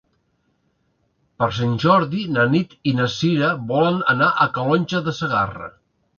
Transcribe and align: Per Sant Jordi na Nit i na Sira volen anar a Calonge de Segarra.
Per 1.43 1.49
Sant 1.57 1.75
Jordi 1.83 2.21
na 2.39 2.47
Nit 2.55 2.73
i 2.93 2.95
na 3.01 3.07
Sira 3.17 3.51
volen 3.75 4.01
anar 4.17 4.33
a 4.47 4.51
Calonge 4.59 5.05
de 5.11 5.17
Segarra. 5.21 5.71